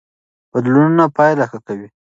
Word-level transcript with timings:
بدلونونه 0.51 1.05
پایله 1.17 1.45
ښه 1.51 1.59
کوي. 1.67 1.87